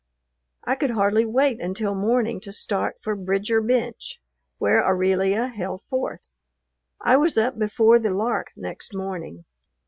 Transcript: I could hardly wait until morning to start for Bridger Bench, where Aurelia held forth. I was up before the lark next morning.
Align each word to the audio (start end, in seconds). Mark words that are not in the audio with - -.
I 0.63 0.73
could 0.73 0.89
hardly 0.89 1.25
wait 1.25 1.59
until 1.61 1.93
morning 1.93 2.39
to 2.39 2.51
start 2.51 2.95
for 3.03 3.15
Bridger 3.15 3.61
Bench, 3.61 4.19
where 4.57 4.83
Aurelia 4.83 5.45
held 5.49 5.83
forth. 5.83 6.27
I 6.99 7.17
was 7.17 7.37
up 7.37 7.59
before 7.59 7.99
the 7.99 8.09
lark 8.09 8.49
next 8.55 8.95
morning. 8.95 9.45